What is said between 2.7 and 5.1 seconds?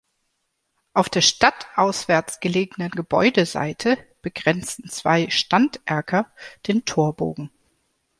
Gebäudeseite begrenzen